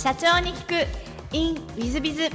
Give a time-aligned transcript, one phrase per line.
[0.00, 0.86] 社長に聞く。
[1.32, 2.28] In ウィズビズウ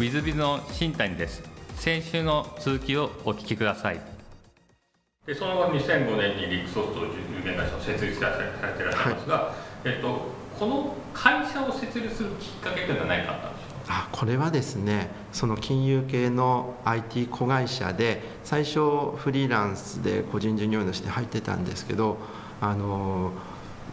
[0.00, 1.44] ィズビズの新谷です。
[1.76, 4.00] 先週の続きをお聞きください。
[5.24, 8.36] でその後2005年にリックソフトという有限会社を設立され
[8.72, 9.54] ていらっしゃいますが、は
[9.84, 10.20] い、えっと、
[10.58, 13.70] この会社を設立するきっかけというのは何かあったんでしょう？
[13.86, 18.80] あこれはですねその金融系の IT 子会社で最初
[19.16, 22.18] フリーランスで個人事業主で入ってたんですけど
[22.60, 23.30] あの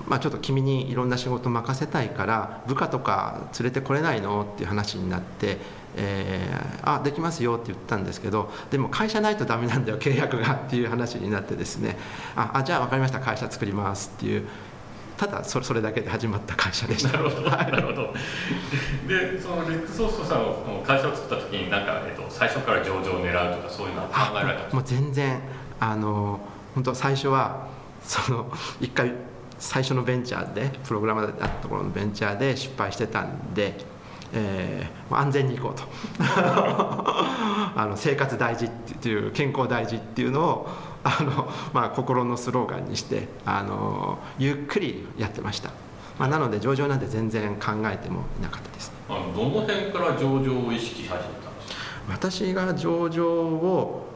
[0.07, 4.41] まあ、ちょっと君にいろんな仕事任せたいから部下とか連れてこれないの？
[4.53, 5.57] っていう話になって、
[5.95, 10.55] えー、あできますよって言ったんですけどでも会社ないとダメなんだよ契約が。
[10.55, 11.97] っていう話になってですね。
[12.35, 13.20] ああじゃあ分かりました。
[13.20, 14.47] 会社作りますっていう
[15.16, 17.17] ただそれそれだけで始まった会社でした。
[17.17, 18.13] なるほど、なるほど。
[19.08, 25.39] で、そのレックソーストさんの会社を作った時になんかえっと最初から上場を狙うとかそういうのは考えられたもう全然。
[25.80, 26.39] あの
[26.75, 27.67] 本当最初は
[28.03, 29.14] その一回
[29.64, 33.73] 最初のベンチャーでプログラマーだったところのベンチャーで失敗してたんで、
[34.33, 35.83] えー、安全に行こうと。
[37.75, 40.70] あの生活大事っていう健康大事っていうのを
[41.03, 45.72] あの、まあ、心のスローガンにしてあのゆっくりやってました、
[46.20, 48.92] まあ、なので上場なんて全然考えてもいなかったです。
[49.09, 51.73] あのどの辺から上場を意識し始めたんですか？
[52.09, 54.08] 私が上場を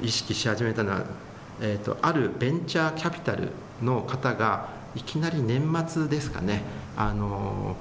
[0.00, 1.02] 意識し始めたのは
[1.60, 3.50] えーと、あるベンチャーキャピタル
[3.82, 6.62] の方がいきなり年末ですかね。
[6.96, 7.76] あの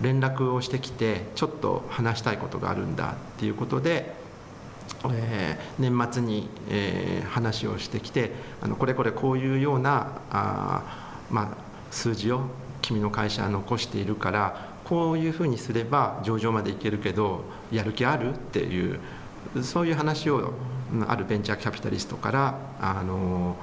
[0.00, 4.14] 連絡をしてきてちょっと話したいことがあるんだっていうことで、
[5.12, 10.82] えー、年末に、えー、話をしてきてあのこれこれこういうようなあ、
[11.30, 11.48] まあ、
[11.90, 12.42] 数字を
[12.82, 18.34] 君の会社は残しているからこういうふうにすれば上場までいけるけどやる気ある？
[18.34, 18.98] っていう
[19.62, 20.52] そういう話を
[21.08, 23.56] あるベンチャーキャピタリストからあの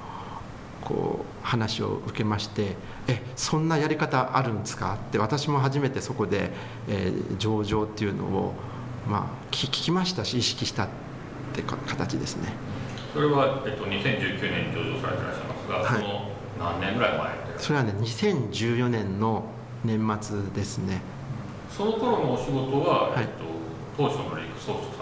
[0.82, 6.50] こう話を受けまして「えそんなやり方あるんですか?」って私も初めてそこで、
[6.88, 8.54] えー、上場っていうのを、
[9.08, 10.88] まあ、聞きましたし意識したっ
[11.52, 12.52] て形ですね。
[13.12, 19.44] それは、えっと、2019年に上場されていらっしゃいますが、はい、その何年ぐらい前それはね2014年の
[19.84, 21.02] 年末ですね
[21.70, 23.44] その頃のお仕事は、はい、えっと、
[23.96, 25.01] 当初のリクソフトさ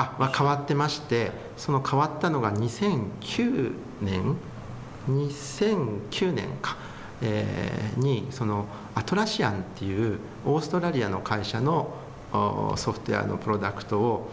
[0.00, 4.36] あ、まあ、変わってましてその変わったのが2009年
[5.08, 6.76] 2009年か、
[7.22, 11.92] えー、にそのアトラシアンっていうオーストラリアの会社の
[12.76, 14.30] ソフトウェアのプロダクトを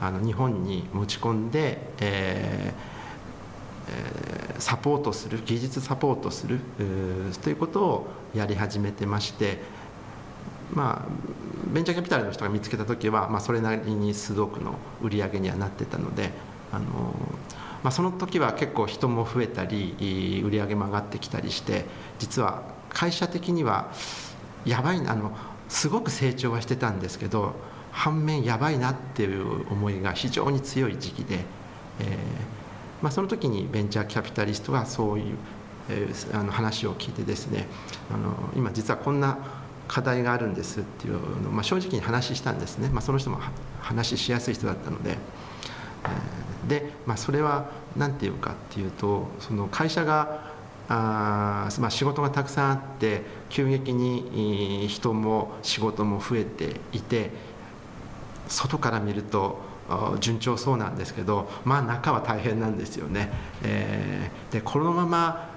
[0.00, 6.60] あの日本に持ち込んで、えー、サポートする技術サポートする
[7.42, 9.60] ということをやり始めてまして
[10.72, 16.30] まあベンチャーキャピタルの人が見つけた時は、まあ、それなりに数億の売り上げにはなってたので
[16.72, 16.84] あの、
[17.82, 21.84] まあ、その時は結構人も増えたり売り上げも上がってきたりして
[22.18, 23.92] 実は会社的には
[24.64, 25.36] やばいなあの
[25.68, 27.54] すごく成長はしてたんですけど
[27.90, 31.44] 反面やばいなっていう思いが非常に強い時期で、
[32.00, 32.56] えー
[33.02, 35.36] まあ、その時にベンチャーキャピタリストがそういう、
[35.88, 37.66] えー、あの話を聞いてですね
[38.12, 39.38] あの今実はこんな
[39.88, 43.38] 課題があるんですっていうのを、まあ、正直に話したんですね、まあ、その人も
[43.80, 50.54] 話しやすい人だったので、えー、で、まあ、それは何て言うかっていうとその会社が
[50.88, 57.30] あ、まあ、仕事がたくさんあって急激に人も仕事も増えていて
[58.48, 59.60] 外から見ると
[60.20, 63.30] 順調そうなんですけどまあ中は大変なんですよね。
[63.62, 65.48] えー、でこのまま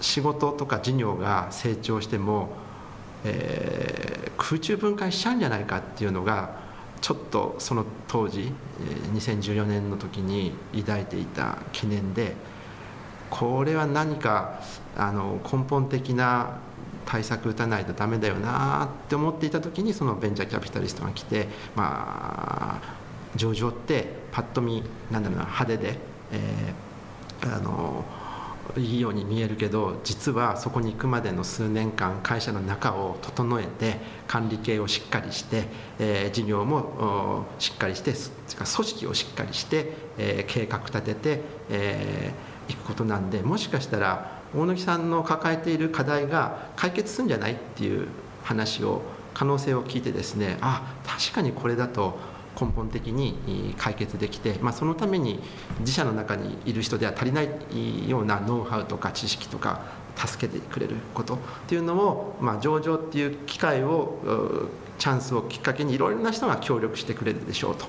[0.00, 2.48] 仕事とか事業が成長しても
[3.26, 6.64] えー、空中分解しちゃうんじゃないかっていうのが
[7.00, 8.52] ちょっとその当時
[9.14, 12.34] 2014年の時に抱いていた懸念で
[13.30, 14.60] これは何か
[14.96, 16.58] あの根本的な
[17.04, 22.96] 対策打たないとダメだよなって思っていた時にそのベンチャーキャピタリストが来てまあ
[23.36, 25.98] 上場ってパッと見なんだろうな派手で、
[26.32, 28.04] えー、あの
[28.76, 33.96] いいように見えるけど実はそこに行くまでの数年間会社の中を整えて
[34.26, 35.64] 管理系をしっかりして、
[35.98, 41.38] えー、事業もしっかりして組織をしっかりして、えー、計画立ててい、
[41.70, 48.08] えー、くことなんでもしかしたら大貫さんの抱えている課題が解決するんじゃないっていう
[48.42, 49.02] 話を
[49.34, 52.18] 可能性を聞いてですねあ確かにこれだと
[52.58, 55.40] 根本的に解決できて、まあ、そのために
[55.80, 59.80] 自社の中にいる人では足りないようなノウハウとか知識とか
[60.16, 64.68] 助けてくれることっていうのを、まあ、上場っていう機会を
[64.98, 67.86] チャンスをきっかけにいろいろな人が協力してくれるでしょうと。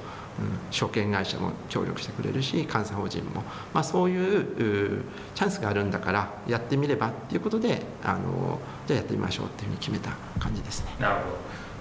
[0.70, 3.42] 証券会社も協力してくれるし監査法人も、
[3.74, 5.02] まあ、そういう
[5.34, 10.92] チャンスがあるんだからやってみればっていうことであのじゃあやってみましょうっていうふうに決めた感じですね。
[11.00, 11.38] なるほど。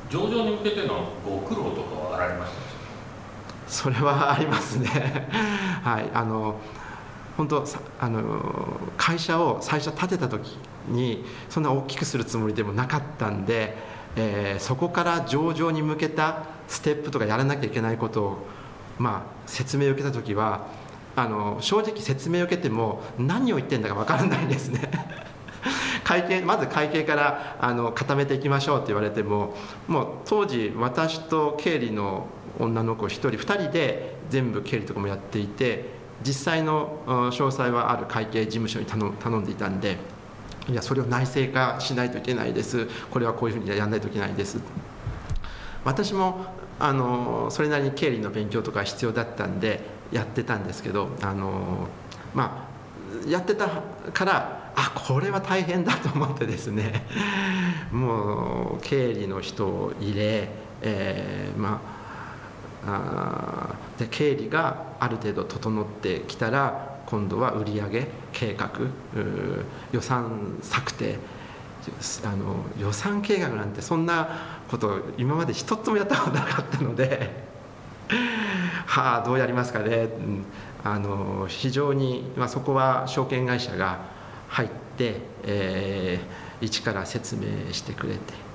[0.08, 2.75] 上場に向けてのご苦労とかはあられました
[3.66, 5.28] それはありますね。
[5.82, 6.10] はい。
[6.12, 6.60] あの
[7.36, 7.64] 本当
[8.00, 10.58] あの会社を最初建てた時
[10.88, 13.76] にそんな大きくするつもりでもなかったんで、
[14.16, 18.46] えー、そこから上場に向けたステップとかやらなきゃいけないことを、
[18.98, 20.66] まあ、説明を受けた時は
[21.14, 24.90] あの正直説明を受けても何を言ってんだか分からないですね。
[26.04, 29.54] 会計まず会計からあの固めていきましょうって言われても
[29.88, 32.26] もう当時私と経理の
[32.58, 35.84] 女の子1人2人で全部経理とかもやっていて
[36.22, 39.96] 実際の詳細はある会計事務所に頼んでいたんで
[40.68, 42.88] いやそれを内製化しないといけないです。
[43.10, 44.58] これはこういうふうにやらないといけないです。
[45.84, 46.46] 私も
[46.80, 49.80] あのそれなりに経理の勉強とか必要だったんで
[50.10, 51.86] やってたんですけどあの
[52.34, 52.66] ま
[53.24, 53.68] あやってた
[54.12, 57.06] からあこれは大変だと思ってですね
[57.92, 60.48] もう経理の人を入れ、
[60.82, 61.95] えー、まあ
[63.98, 68.70] で経理がある程度整ってきたら今度は売上計画
[69.92, 71.18] 予算策定。
[72.24, 74.28] あの予算計画なんてそんな
[74.68, 77.30] こと今まで一つもやったことなかったので
[78.86, 80.08] はあどうやりますかね、
[80.82, 84.00] あの非常に、まあ、そこは証券会社が
[84.48, 88.46] 入って、えー、一から説明してくれて。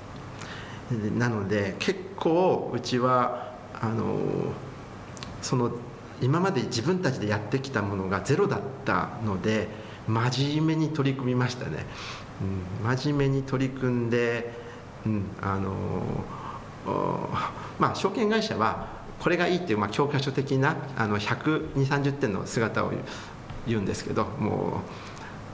[1.16, 3.51] なので結構うちは
[3.82, 4.16] あの
[5.42, 5.72] その
[6.22, 9.68] 今まで自分たちでやってきたものがゼロだったので
[10.06, 11.84] 真面目に取り組みましたね、
[12.80, 14.52] うん、真面目に取り組んで、
[15.04, 16.02] うん、あの
[17.78, 22.92] まあ証券会社はこれがいいっていう、まあ、教科書的な12030点の姿を
[23.66, 25.11] 言うんですけどもう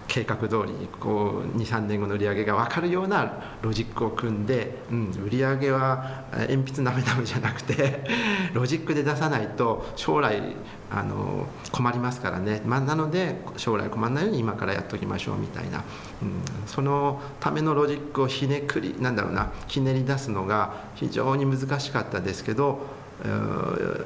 [0.09, 8.05] 計画通りこう23年後の売り上げが分かるようなロジックを組んで、うん、売り上げは鉛筆なめなめじゃなくて
[8.55, 10.57] ロジックで出さないと将来
[10.91, 15.85] あの困りますからね、ま、なので将来困らないように今からやっておきましょうみたいな、
[16.23, 22.81] うん、そのためのロジックをひねくりなんだろうなひねり出すのが非常に難しかったですけど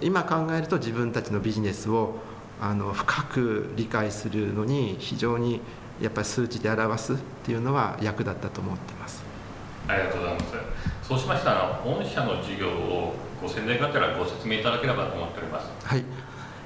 [0.00, 2.16] 今考えると自分たちのビジネスを
[2.60, 5.60] あの深く理解するのに非常に
[6.02, 9.22] やっぱり数値で表すっていうのは役立ったと思ってます。
[9.88, 10.46] ありがとうございます。
[11.02, 15.70] そうしましたら御社の事業をご宣伝がてらご説明いただければと思っております。
[15.84, 16.04] はい。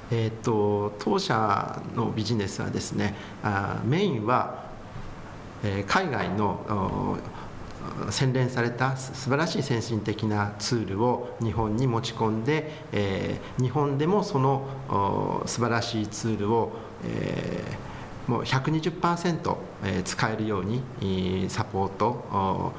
[0.09, 3.13] えーと、当社のビジネスはですね
[3.43, 4.63] あメインは、
[5.63, 7.17] えー、海外の
[8.09, 16.71] 洗練された素晴らしい先進的なツールを日本に持ち込んで、えー、日本でもその素晴らしいツールを、
[17.05, 17.86] えー、
[18.27, 19.55] もう120%
[20.03, 22.73] 使えるようにサポート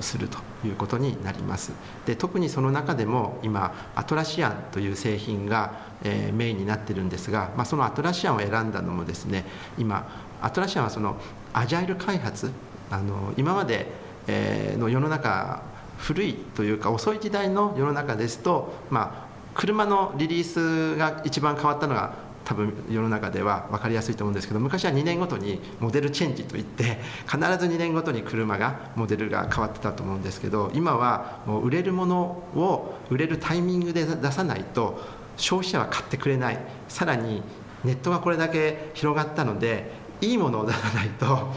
[0.00, 1.72] するということになります。
[2.06, 5.72] で特にその中でも今アトラシアンという製品が、
[6.04, 9.44] えー、メインになってるんですが、まあ、そのアトラシアンを選んだのもですね
[9.78, 10.08] 今
[10.40, 11.16] アトラシアンはその
[11.52, 12.50] アジャイル開発
[12.90, 13.86] あの今まで、
[14.26, 15.62] えー、の世の中
[15.98, 22.14] 古いというか遅い時代の世の中ですと、まあ、車のリリースが一番変わったのが
[22.44, 32.20] 多分世の中では分かりやすいと思うんですけど昔は2年ごとにモデルチェンジといって必ず2年ごとに車がモデルが変わってたと思うんですけど今はもう売れるもの
[32.54, 35.00] を売れるタイミングで出さないと
[35.36, 36.58] 消費者は買ってくれない。
[36.88, 37.42] さらに
[37.84, 39.90] ネットがこれだけ広がったので
[40.20, 41.52] いいものを出さないと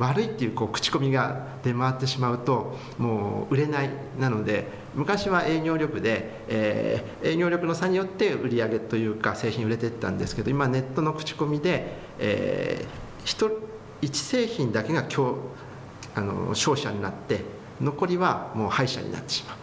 [0.00, 13.60] 悪いっていうこう口コミが出回ってしまうともう売れないなので昔は営業力で、えー、営業力の差によって売り上げというか製品売れてったんですけど今ネットの口コミで、えー、
[14.00, 15.34] 1製品だけが今日
[16.14, 17.44] あの勝者になって
[17.78, 19.59] 残りはもう敗者になってしまう。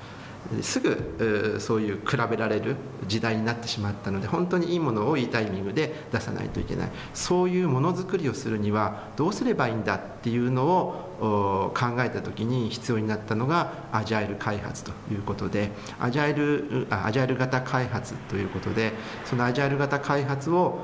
[0.62, 2.75] すぐそういう比べられる
[3.08, 6.92] 時代になってしまったので本当にいいものをいいタイミングで出さないといけない。
[7.13, 18.94] そういうものづくりをするにはどうすればいいんだっていうのを考えた時に必要になったのがアジャイル開発ということでアジャイルアジャイル型開発ということで
[19.25, 20.80] そのアジャイル型開発を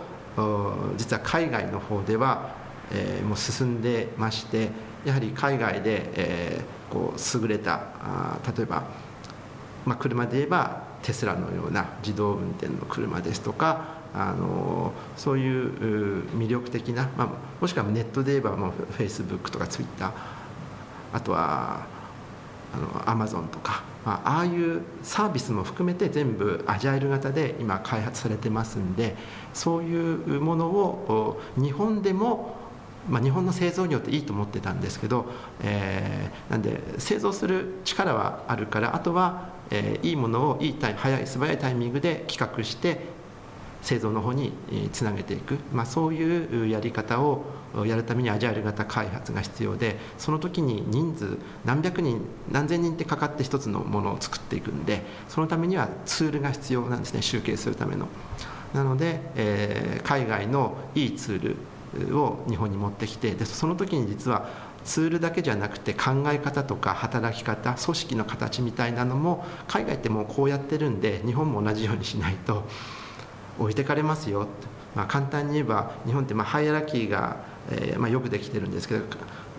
[0.97, 2.55] 実は海外の方では、
[3.27, 4.69] もう進んでまして
[5.05, 8.83] やはり海外で、こう優れた例えば
[9.85, 20.11] まあ、車で言えばテスラのような自動運転の車ですとかあのそういう魅力的な、まあ、もしくはネットで言えばもうフェイスブックとかツイッター
[21.13, 21.85] あとは
[22.73, 29.15] あのアマゾンとかまあ、ああいうサービスも含めて全部アジャイル型で今開発されてますんで
[29.53, 32.61] そういうものを日本でも
[33.09, 35.25] まあ、日本の製造業っていいと思ってたんですけど、
[35.61, 42.99] えー、なんで製造する力はあるからあとは、えー、いいものをいいタイ早い素早いタイミングで企画して
[43.81, 44.53] 製造の方に
[44.93, 47.43] つなげていく、まあ、そういうやり方を
[47.85, 58.07] やるためにアジャイル型開発が必要でその時に人数何百人何千人ってかかって一つのものを作っていくんでそのためにはツールが必要なんですね集計するための。
[58.73, 61.55] なので、えー、海外のいいツー
[62.09, 64.49] ルを日本に持ってきてでその時に実は
[64.83, 72.63] ツールだけじゃなくて考え方とか働き方組織の形みたいなのも海外ってもうこうやってるんで日本も同じようにしないと
[73.59, 74.47] 置いてかれますよ、
[74.95, 77.37] まあ、簡単に言えば日本ってまあハイアラキーが、
[77.71, 79.03] えー、まあよくできてるんですけど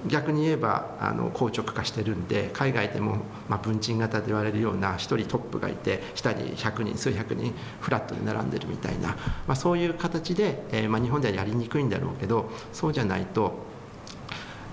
[0.06, 9.16] 逆に言えばあの硬直化してるんで海外でも、まあ、文鎮型と言われるような1人トップがいて下に100人数百人フラットで並んでるみたいな、
[9.46, 13.63] まあ、そういう形で、えーまあ、日本ではやりにくいんだろうけどそうじゃないと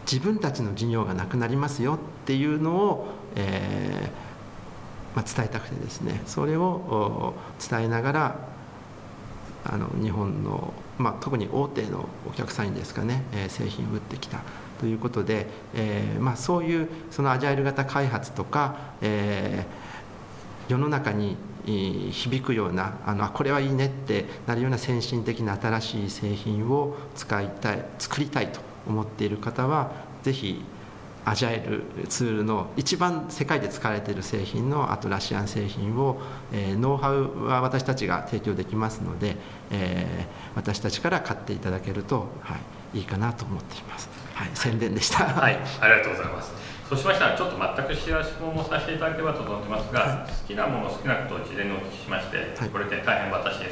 [0.10, 7.34] 自分たちの事業がなくなりますよっていうのを、えーまあ、伝えたくてですねそれを
[7.70, 8.39] 伝えながら
[9.63, 14.41] あの日本の、まあ、特に大手のお客さんにですかね、えー、製品を売ってきた
[14.79, 28.70] ということで、えーまあ、そういうそのアジャイル型開発とか、えー、世の中に響くようなあのこれはいいねってなるような先進的な新しい製品を使いたい作りたいと。
[28.88, 29.91] 思っている方は
[30.23, 30.63] ぜひ
[31.23, 36.19] アジャイルツールの一番世界で使われている製品のアトラシアン製品を、
[36.51, 39.35] えー、ノウハウは私たちが提供できますので、
[39.69, 42.57] えー、私たちから買っていただけると、は
[42.93, 45.25] い、いいかなと思っています、はい、宣伝でした。
[45.25, 46.53] はいありがとうございます。
[46.89, 53.63] そうしましたらちょっと全く知らしもさせていただければと思ってますが、はい、好きなもの好きなことを事前にお聞きしまして、はい、これで大変私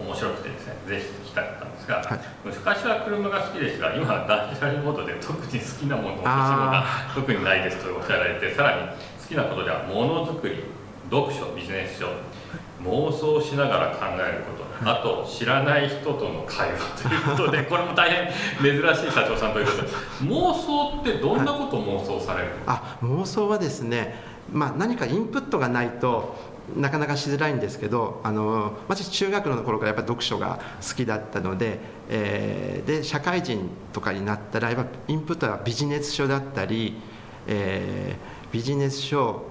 [0.00, 2.20] 面白くてですねぜひ聞きたかったんですが、はい、
[2.64, 10.64] 昔は車が好きですが今は断捨離モードで特に好きなもののが特にないですとおっしゃられてさらに好きなことではものづくり
[11.10, 12.08] 読書ビジネス書
[12.82, 19.88] 妄想しながら考えることあと知らない人との会話ということで これも大変珍しい社長さんということで
[20.22, 24.18] 妄想ってどんなことを妄想される、はい、あ妄想はですね、
[24.50, 31.78] まあ、何かインプットがないとなかなかしづらいんですけどあの私中学の頃からやっぱ読書が好きだったので,、
[32.08, 36.94] えー、で社会人とかになったらやっぱインプットはビジネス書だったり、
[37.46, 39.44] えー、ビジネス書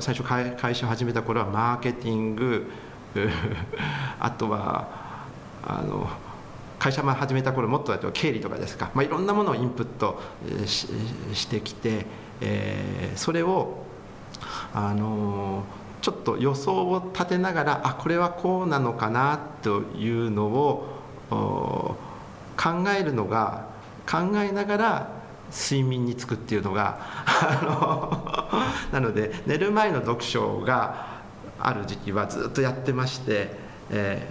[0.00, 2.70] 最初会社を始めた頃はマーケティング
[4.20, 4.88] あとは
[5.66, 6.08] あの
[6.78, 10.20] 会社も始めた頃もっとだと経理とかですか、まあ、いろんなものをインプット
[10.66, 10.86] し
[11.32, 12.06] してきて、
[12.40, 13.82] えー、それを
[14.72, 15.64] あの
[16.00, 21.96] ちょっと予想を立てながらあこれはこうなのかなというのを
[22.56, 23.66] 考えるのが
[24.08, 25.18] 考えながら
[25.50, 27.00] 睡眠につくっていうのが
[28.92, 31.18] なので寝る前の読書が
[31.58, 33.50] ある時期はずっとやってまして、
[33.90, 34.26] え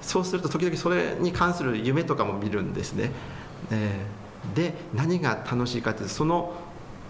[0.00, 3.12] ー、そうすると時々それに関する夢とかも見るんですね。
[3.70, 6.52] えー、で何が楽しいかっていうとその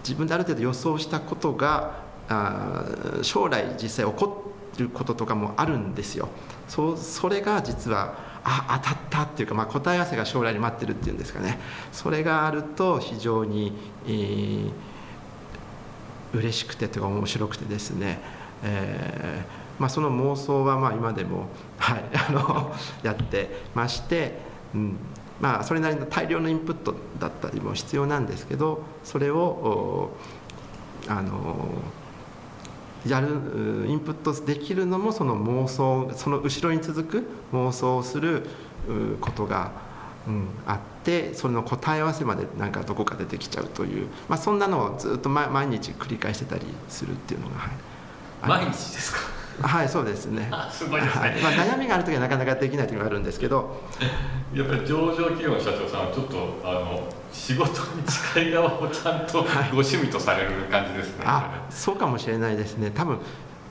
[0.02, 1.92] 自分である程度予想したことが
[2.32, 6.28] あ将来実際起こることとかもあるんですよ。
[6.68, 11.58] そそれが実はあ当たったっていうか、まあ、答え合わせが将来に待ってるっていうんですかね。
[11.92, 13.72] それがあると非常に、
[14.06, 14.70] えー、
[16.34, 18.20] 嬉しくてというか面白くてですね、
[18.64, 21.46] えーまあ、その妄想はまあ今でも、
[21.78, 24.38] はい、あの やってまして、
[24.74, 24.96] うん。
[25.40, 30.10] まあ、それなりの大量のインプットだったりも必要なんですけどそれを
[31.08, 31.68] あの
[33.06, 33.28] やる
[33.88, 38.46] インプットできるのもその妄想その後ろに続く妄想をする
[39.20, 39.72] ことが、
[40.26, 49.31] うん、あってそれの答え合わせまでなんかどこか出てきちゃうという、まあ、そんなのをずっと毎日繰り返してたりするっていうのが、はい、毎日ですか？
[49.60, 50.50] はいそうですね。
[50.70, 53.82] すごいですね、はい、まあ、悩みがある時はなかなかできない時があるんですけど。
[54.54, 62.90] やっぱり上場企業の社長さんはちょっとあの仕事に近い側をちゃんとご趣味とされる感じですね、あそうかもしれないですね。
[62.90, 63.18] 多分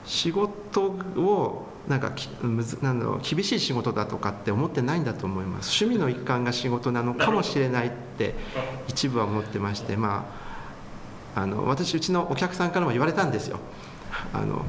[0.04, 0.82] 仕事
[1.16, 2.12] をなんか
[2.42, 5.84] むずなんだろう厳しい仕事だとかって思ってないんだと思います。
[5.84, 8.34] 趣味の一環が仕事なのかもしれないって
[8.88, 10.26] 一部は思ってましてま
[11.34, 13.58] ああの私うちのお客さんからも言われたんですよ。
[14.32, 14.64] あの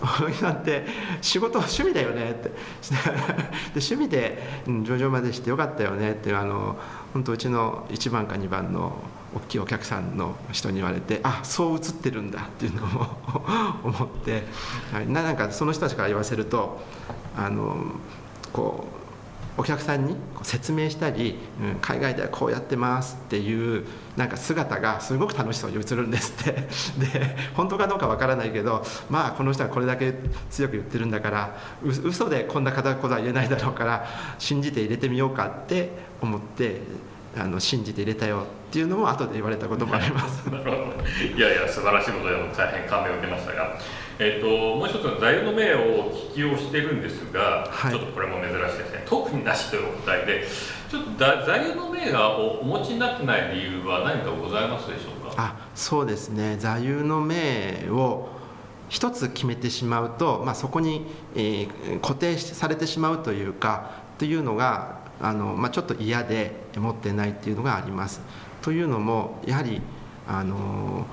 [0.00, 0.84] 大木さんて
[1.20, 2.48] 仕事趣味だよねって。
[2.48, 2.54] で
[3.74, 6.76] 趣味で、うん、上場までしてよかったよねってあの
[7.12, 8.92] 本当うちの1番か2番の
[9.34, 12.88] 大きいお客さんの人に言われてあそう映ってるんだっていうのを
[13.84, 14.44] 思って、
[14.92, 16.80] はい、なんかその人たちから言わせると
[17.36, 17.76] あの
[18.52, 18.99] こう
[19.56, 23.84] お客さんに説明したり、うん、海外ではこうやってますっていう
[24.16, 26.52] なんか姿がすごく楽しそうに映るんですって。
[26.98, 30.14] で本当かどうかわからないけどまあこの人はこれだけ
[30.50, 34.06] 強く言ってるんだからう嘘でこんなことは言えないだろうから
[34.38, 35.90] 信じて入れてみようかって
[36.20, 36.80] 思って
[37.36, 40.48] あの信じて入れたよっていうのも後で言われたこともあります。
[40.50, 43.78] いやいや素晴らしいことで大変感銘を受けましたが。
[44.22, 49.02] えーと、もう一つの座右の銘を聞きをしてるんですが、はい、ちょっとこれも珍しいですね。
[49.06, 50.46] 特になしというお答えで
[50.90, 55.34] ちょっと座右の銘がお持ちになってない理由は何かございますでしょうか？
[55.38, 56.58] あそうですね。
[56.58, 58.28] 座右の銘を
[58.90, 68.20] 一つ決めてしまうと、まあ、そこに、えー、固定されてしまうというかというのがあの、まあ、ちょっと嫌で持ってないっていうのがあります。
[68.60, 69.80] というのもやはり
[70.28, 71.06] あの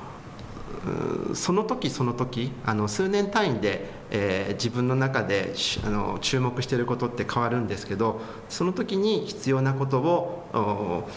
[1.33, 5.53] その時その時あの数年単位で、えー、自分の中で
[5.85, 11.07] あの注目していることって変わるんですけどその時に必要なことを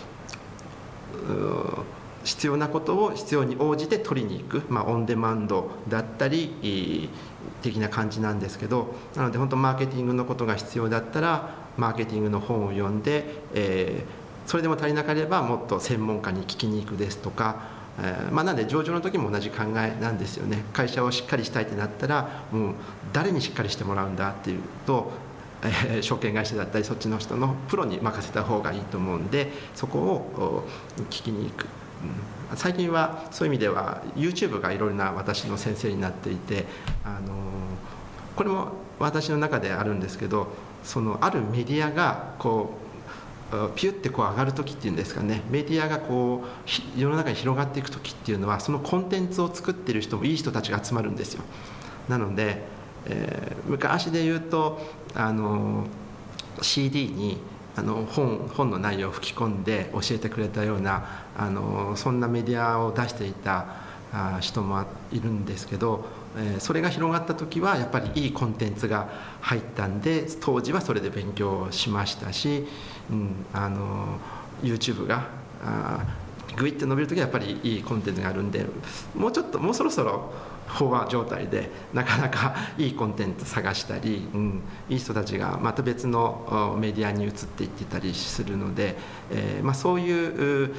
[2.24, 7.08] 必要なことを必要に応じて取りに行く、まあ、オンデマンドだったり
[7.62, 20.62] 的な感じなんですけどなので本当マーケティングのことが必要だったらマーケティングの本を読んで、えー、それでも足りなければもっと専門家に聞きに行くですとかえーまあ、なんで上場の時も同じ考えなんですよね。
[20.72, 22.74] 会社をしっかりしたいってなったらもう
[23.12, 25.10] 誰にしっかりしてもらうんだっていうと、
[25.62, 30.64] えー、証券会社だったりそっちの人のプロに任せた方がいいと思うんでそこを
[31.10, 31.66] 聞きに行く、
[32.54, 36.64] 最近はそういう意味では YouTube がいろいろな私の先生になっていて、
[37.04, 37.34] あの、
[38.36, 40.48] これも私の中であるんですけど
[40.82, 42.89] そのあるメディアがこう
[43.74, 45.42] ピュッてこう上がる時っていうんですかね。
[45.50, 51.42] メディアがこう世の中に広がっていく時っていうのはそのコンテンツを作ってる人もいい人たちが集まるんですよ。
[52.08, 52.62] なので、
[53.06, 54.80] えー、昔で言うと
[55.14, 55.86] あの
[56.62, 57.38] CD に
[57.76, 63.89] あの本本の内容を吹き込んで教えてくれたようなあのそんなメディアを出していた
[64.40, 66.04] 人もいるんですけど
[66.58, 69.08] それが広がった時はやっぱりいいコンテンツが
[69.40, 72.66] 入ったんで当時はそれで勉強しましたし、
[73.10, 74.18] うん、あの
[74.62, 75.28] YouTube が
[76.56, 78.66] グイッて伸びる時はやっぱりいいコンテンツがあるんで
[79.14, 80.32] もうちょっともうそろそろ
[80.68, 88.96] 飽和状態でなかなか いいコンテンツ探したり、うん、いい人たちがまた別のメディアに移っていってたりするので、
[89.30, 90.72] えーまあ、そういう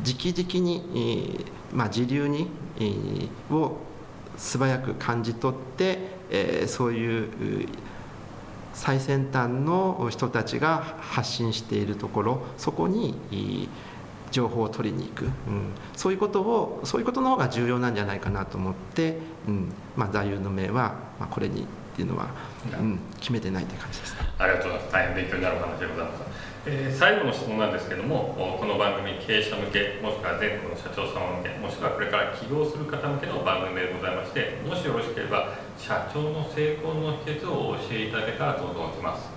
[0.00, 2.48] 直々に、まあ、時流に、
[3.50, 3.76] を
[4.36, 5.98] 素早く感じ取って、
[6.30, 7.68] えー、そういう
[8.72, 13.68] 最先端の人たちが発信しているところそこに
[14.30, 15.30] 情報を取りに行く、うん、
[15.94, 19.72] そういうことをそういうことの方が重要なんじゃないかなと思って、うん。
[19.94, 22.28] まあ、座右の銘は、まあ、これにっていうのは、
[22.80, 24.72] うん、決めてないって感じです、ありがとう。
[24.72, 26.22] ございます大変勉強になるお話でございます
[26.64, 39.28] え、最後の質問なんですけどもこの番組経営者向けもしくは全国の社長様向けもしくはこれから起業する方向けの番組でございましてもしよろしければ社長の成功の秘訣を教えていただけたらと存じます。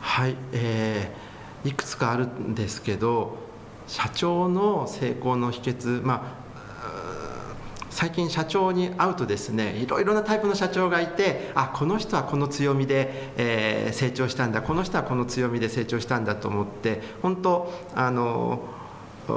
[0.00, 3.38] はい、えー、いくつかあるんですけど
[3.86, 6.47] 社長の成功の秘訣まあ
[7.98, 18.62] 最近社長に会うとですねいろいろなタイプの社長がいてあこの人はこの強みで、えー、成長したんだこの人はこの強みで成長したんだと思って本当あの
[19.26, 19.32] 秘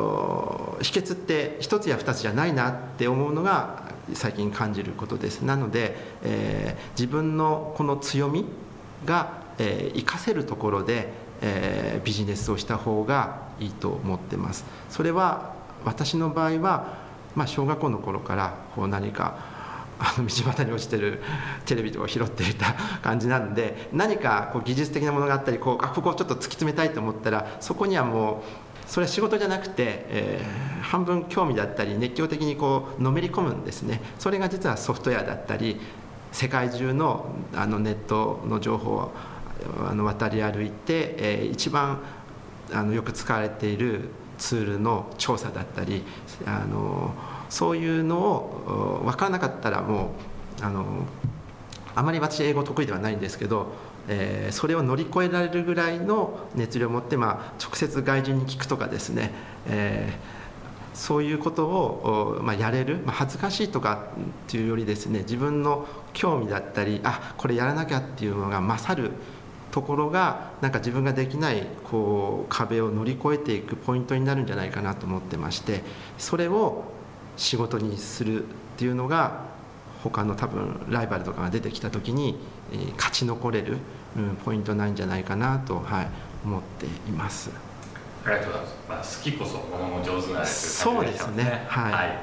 [0.94, 3.82] 訣って一つや二つじゃないなって思うのが
[4.14, 5.42] 最近感じることです。
[5.42, 8.46] なので、えー、自分のこの強み
[9.06, 14.66] が、えー、活かせるところで、えー、ビジネスをした方がいいと思ってます。
[14.90, 17.01] それは私の場合は
[17.36, 19.62] まあ、小学校の頃からこう何か
[20.00, 21.22] あの道端に落ちてる
[21.66, 28.44] テレビとか拾っていた 感じなんで何かこう技術的なものがあったりこうあここをちょっと突き詰めたいと思ったらそこにはも
[28.88, 34.02] うそれは仕事じゃなくて、えー、半分興味だったり熱狂的にこうのめり込むんですね。
[34.20, 35.80] それが実はソフトウェアだったり
[36.32, 39.12] 世界中のあのネットの情報を
[39.88, 42.00] あの渡り歩いて、えー、一番
[42.74, 44.10] あのよく使われている
[44.42, 46.04] ツールの調査だったり
[46.46, 47.14] あの
[47.50, 50.12] そういうのを分からなかったらも
[50.62, 50.86] うあの
[51.94, 53.68] あまり私英語得意ではないんですけど、
[54.08, 59.32] えー、それを乗り越えられるぐらいの熱量を持って、まあ、直接外人に聞くとかですね、
[59.68, 60.42] えー
[60.94, 64.08] そういうことを、まあ、やれる、まあ、恥ずかしいとか
[64.48, 69.12] っていうよりですね自分の興味だったりあこれやらなきゃっていうのが勝る
[69.72, 75.84] ところがなんか自分ができないこう壁を乗り越えていくポイントになるんじゃないかなと思ってまして
[76.18, 76.84] それを
[77.38, 79.46] 仕事にするっていうのが
[80.04, 82.36] 他の多分ライバルとかが出てきた時に、
[82.74, 83.78] えー、勝ち残れる、
[84.18, 86.08] うん、ポイントなんじゃないかなと、はい、
[86.44, 87.52] 思っています。
[88.26, 88.76] ありがとうございます。
[88.90, 91.66] まあ、好きこそものも上手な、ね、そうですね。
[91.68, 92.20] はい、はい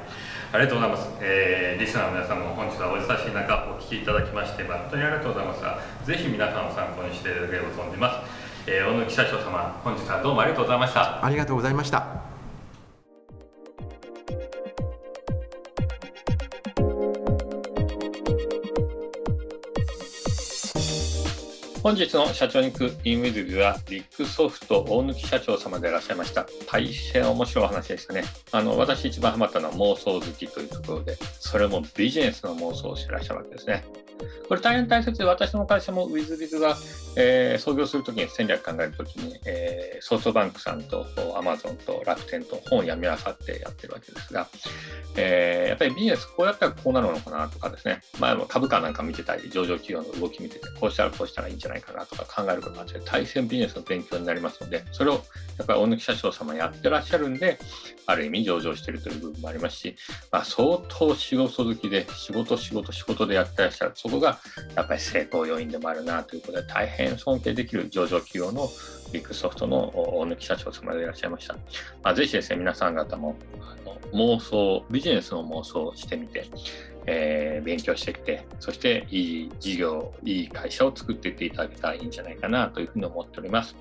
[0.50, 5.62] ありがとうございます、えー、リスナーの皆さんも本日はお優しい中お聞きいただきまして、本当にありがとうございます。
[5.62, 11.24] がぜひ皆さんを参考にしていただければと思います、えー、小野木社長様本日はどうもありがとうございました。
[11.24, 12.27] ありがとうございました。
[21.88, 26.46] 本日の社長に行くインウィズビはビッグソフト大貫社長様でいらっしゃいました。
[26.70, 28.24] 大変面白いお話でしたね。
[28.52, 33.84] あの、私一番ハマったのは妄想好きというところで、それもビジネスの妄想をしてらっしゃるわけですね。
[34.48, 36.76] これ大変大切で、私の会社もウィズビズが、
[37.16, 44.48] えー、創業するときに戦略考えるときに、えー、ソフトバンクさんとアマゾンと楽天と本をやみ合わさってやってるわけですが、
[45.16, 55.20] えー、やっぱりビジネスこうやったらこうなるのかなとかですね、前も株価なんか見てたり、上場企業の動き見てて、こうしたらこうしたらいいんじゃないかなとか考えることが大変ビジネスの勉強になりますので、それをや
[55.64, 57.58] っぱり大貫社長様やってらっしゃるんで、
[58.06, 59.96] ある意味上場しているという部分もありますし、
[60.32, 64.38] まあ、相当仕事好きで、仕事仕事仕事でやってらっしゃる、そこが
[64.74, 68.68] やっぱり成功要因でもあるなということで、大変尊敬できる上場企業の
[69.12, 71.54] ビッグソフトの大貫社長様でいらっしゃいました。
[72.02, 76.48] まあ、ぜひですね、皆さん方もあの妄想、ビジネスの妄想をしてみて、
[77.06, 83.76] えー、勉強してきて、そしていい事業、いい会社を作っていっていただけたらいいんじゃないかなというふうに思っております。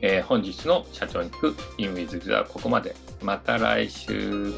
[0.00, 2.94] えー、本日の社長に行く In with the はここまで。
[3.22, 4.54] また来週。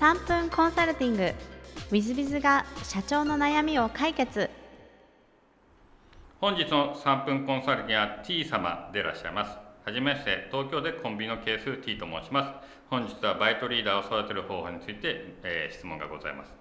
[0.00, 1.24] 3分コンサルティング。
[1.24, 1.34] w
[1.92, 4.48] i z b i z が社長の悩みを解決。
[6.40, 9.58] 本日の3分コンサルティングは T 様でいらっしゃいます。
[9.84, 12.68] はじめまして東京でコンビニのケース T と申します。
[12.88, 16.52] 本日はバイトリーダーを育てる方法について、えー、質問がございます。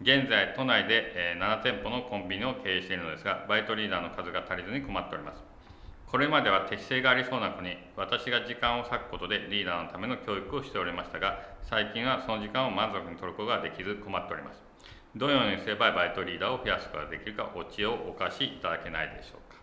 [0.00, 5.45] 現在都内で、えー、7店舗のコンビニを経営しているのですがバイトリーダーの数が足りずに困っております。
[6.06, 14.62] これまでは適性がありそうな子に私が時間を割くことでリーダーのための教育をしておりましたが最近はその時間を満足に取ることができず困っております。
[15.16, 19.56] どのようにすればバイトリーダーを増やすことができるかお知恵をお貸しいただけないでしょうか。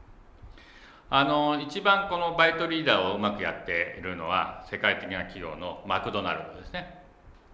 [1.10, 7.03] あの一番このバイトリーダーをうまくやっているのは世界的な企業のマクドナルドですね。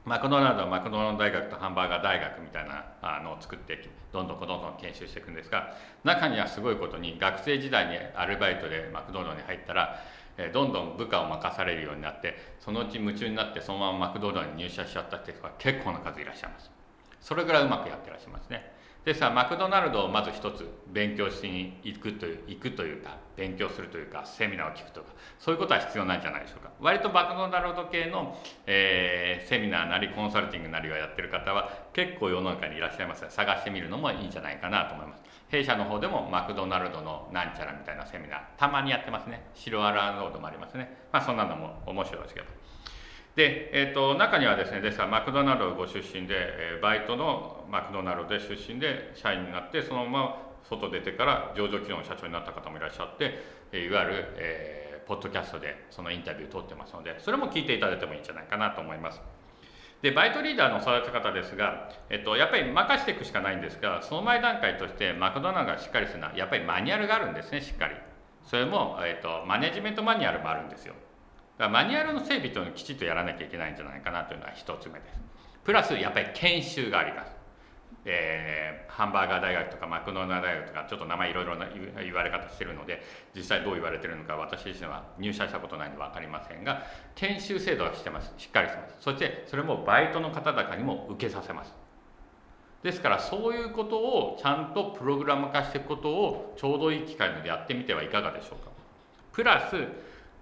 [0.06, 10.00] マクドナルドはマクドナルド大学とハンバーガー大学みたいなのを作ってどんどんどんどん研修していくんですが中にはすごいことに学生時代にアルバイトでマクドナルドに入ったら
[10.54, 16.72] どんどん部下を任されるようになってそのうち夢中になってそのままマクドナルドに入社しちゃったっていう人が結構な数いらっしゃいます。
[17.20, 18.79] それぐらいうまくやってらっしゃいますね。
[19.06, 25.08] でさマクドナルドをまず一つ勉強しに行くという行くというか勉強するというかセミナーを聞くとか
[25.40, 26.72] そういうことは必要なんじゃないでしょうか。
[26.82, 35.24] 割とマクドナルド系の、えー、セミナーなりコンサルティングなりをやってる方は結構世の中にいらっしゃいます探してみるのもいいんじゃないかなと思います。
[35.48, 39.50] 弊社の方でもマクドナルドのなんちゃらみたいなセミナーたまにやってますね。
[39.54, 41.08] 白アラーノードもありますね。
[41.12, 42.59] まあそんなのも面白いですけど。
[43.40, 53.40] で、えーと、中にはですねですからマクドナルドご出身で、え、バイトのマクドナルドで出身で社員になってそのまま外出てから上場企業の社長になった方もいらっしゃって、
[53.72, 59.22] え、いわゆる、えー、ポッドキャストでそのインタビューを取ってますのでそれも聞いていただいてもいいんじゃないかなと思います。
[60.02, 67.96] でバイトリーダーの育て方ですが、えっと、やっぱり任していくしかないんですがその前段階としてマクドナルドがしっかりするのはやっぱりマニュアルがあるんですねしっかり
[68.44, 70.94] それも、えっと、マネジメントマニュアルもあるんですよ
[71.60, 75.20] からマニュアルの整備というのをきちっとやらなきゃいけないんじゃないかなというのは1つ目です。
[75.66, 77.40] プラスやっぱり研修があります。
[78.06, 81.68] えー、ハンバーガー大学とかマクドナルド大学とかちょっと名前いろいろな
[82.02, 83.04] 言われ方してるので
[83.36, 86.84] 実際どう言われてるのか私自身は入社したことないので分かりませんが
[87.16, 88.34] 研修制度はしてます。
[88.38, 88.96] しっかりしてます。
[89.02, 91.74] そしてそれもバイトの方々にも受けさせます。
[92.84, 98.72] ですからそういうことをちゃんとプログラム化していくことをちょうどいい機会のでやってみてはいかがでしょうか。
[99.34, 99.76] プラス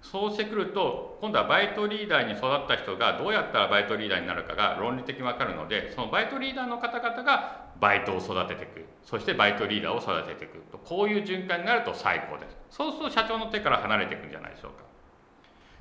[0.00, 12.56] そうしてくると今度はバイトリーダーに育った人がどうやったらバイトリーダーになるかが論理的に分かるのでそのバイトリーダーの方々がバイトを育てていくそしてバイトリーダーを育てていくとこういう循環になると最高です。
[12.70, 14.84] そうすると社長の手から離れていくんじゃないでしょうか。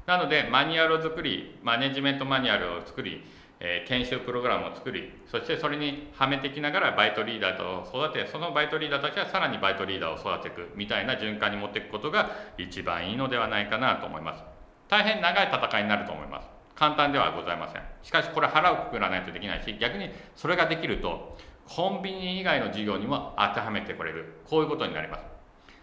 [0.06, 3.24] なのでマニュアルを作りマネジメントマニュアルを作り
[3.60, 14.44] え、研修プログラムを作りそしてそれにはめてきながらバイトリーダーと育てそのバイトリーダーたちはさらにバイトリーダーを育てていくみたいな循環に持っていくことが一番いいのではないかなと思います。
[14.88, 16.48] 大変長い戦いになると思います。
[16.76, 17.82] 簡単ではございません。
[18.04, 24.36] しかしこれ腹をくくらないとできないし逆にそれができるとコンビニ以外の事業にも当てはめてこれる。
[24.46, 25.26] こういうことになります。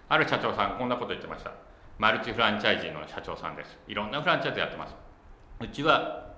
[0.08, 1.50] ある社長さんこんなこと言ってました。
[1.98, 3.78] マルチフランチャイジーの社長さんです。
[3.88, 4.94] いろんなフランチャイズやってます。
[5.60, 6.33] うちは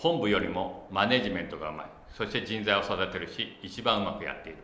[0.00, 1.86] 本部よりもマネジメントがうまい。
[2.16, 4.58] そして人材を育てるし一番うまくやっている。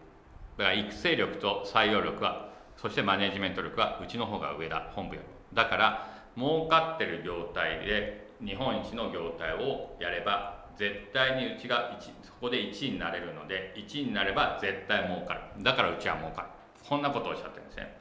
[0.57, 5.29] だから育成力と採用力はそしてマネジメント力はうちの方が上だ本部より。
[5.55, 15.63] だから儲かってる業態で日本一の業態をやれば絶対にうちがそこで1位になれるので1位になれば絶対儲かる。
[15.63, 16.49] だからうちは儲かる。
[16.89, 17.95] こんなことをおっしゃってるんですね。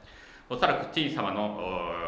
[0.48, 1.58] おそらく T 様の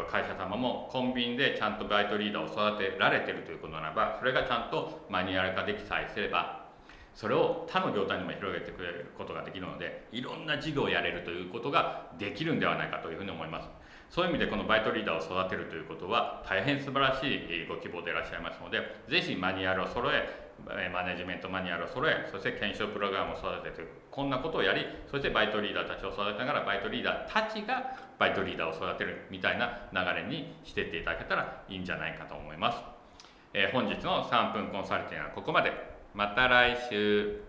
[0.09, 6.69] 会社様もコンビニでちゃんとバイトリーダーを育てられてるということならばそれがちゃんとマニュアル化できさえすれば
[7.13, 13.67] それを他の業態にも広げてくれることができるのでいろんな事業をやれるということができるんではないかというふうに思います。
[14.09, 20.48] そういう意味でこのバイトリーダーを育てるということは大変素晴らしいご希望でいらっしゃいますのでぜひマニュアルを揃え
[20.91, 32.77] マネジメントマニュアルを揃えそして検証プログラムを育ててこんなことをやりそしてバイトリーダーたちを育てながらバイトリーダーたちがバイトリーダーを育てるみたいな流れにしていっていただけたらいいんじゃないかと思います、
[33.53, 35.99] えー、本日の3分コンサルティングはここまで。
[36.13, 37.48] また来週。